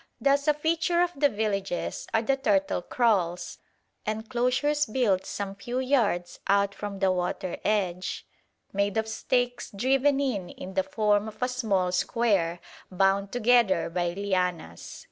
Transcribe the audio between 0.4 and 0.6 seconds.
a